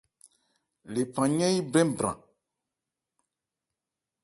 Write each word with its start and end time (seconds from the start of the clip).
Lephan 0.93 1.31
yɛ́n 1.39 1.53
yí 1.55 1.61
brɛ 1.71 1.81
bran. 1.97 2.17